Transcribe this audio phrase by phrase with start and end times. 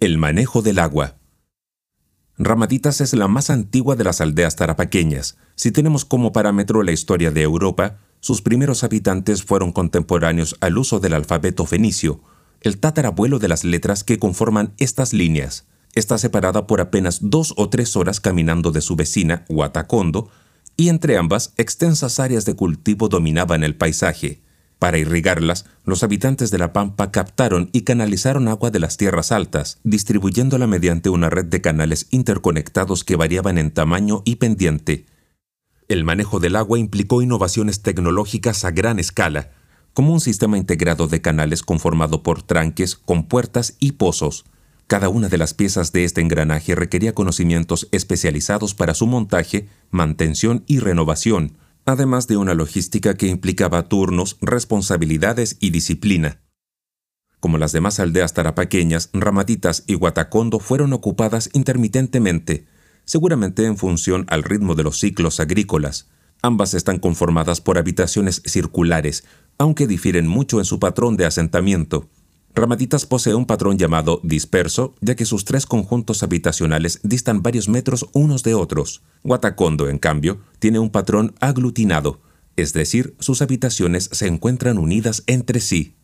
[0.00, 1.18] El manejo del agua.
[2.38, 5.36] Ramaditas es la más antigua de las aldeas tarapaqueñas.
[5.56, 11.00] Si tenemos como parámetro la historia de Europa, sus primeros habitantes fueron contemporáneos al uso
[11.00, 12.22] del alfabeto fenicio,
[12.62, 15.66] el tatarabuelo de las letras que conforman estas líneas.
[15.92, 20.30] Está separada por apenas dos o tres horas caminando de su vecina, Huatacondo,
[20.78, 24.40] y entre ambas extensas áreas de cultivo dominaban el paisaje.
[24.80, 29.78] Para irrigarlas, los habitantes de la Pampa captaron y canalizaron agua de las tierras altas,
[29.84, 35.04] distribuyéndola mediante una red de canales interconectados que variaban en tamaño y pendiente.
[35.86, 39.50] El manejo del agua implicó innovaciones tecnológicas a gran escala,
[39.92, 44.46] como un sistema integrado de canales conformado por tranques, compuertas y pozos.
[44.86, 50.64] Cada una de las piezas de este engranaje requería conocimientos especializados para su montaje, mantención
[50.66, 51.52] y renovación,
[51.84, 56.40] además de una logística que implicaba turnos, responsabilidades y disciplina.
[57.40, 62.66] Como las demás aldeas tarapaqueñas, Ramaditas y Guatacondo fueron ocupadas intermitentemente,
[63.04, 66.08] seguramente en función al ritmo de los ciclos agrícolas.
[66.42, 69.24] Ambas están conformadas por habitaciones circulares,
[69.58, 72.08] aunque difieren mucho en su patrón de asentamiento.
[72.54, 78.06] Ramaditas posee un patrón llamado disperso, ya que sus tres conjuntos habitacionales distan varios metros
[78.12, 79.02] unos de otros.
[79.22, 82.20] Guatacondo, en cambio, tiene un patrón aglutinado,
[82.56, 85.96] es decir, sus habitaciones se encuentran unidas entre sí.